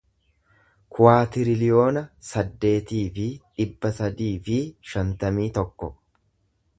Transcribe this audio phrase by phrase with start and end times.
[0.97, 3.25] kuwaatiriliyoona saddeetii fi
[3.59, 4.57] dhibba sadii fi
[4.93, 5.91] shantamii tokko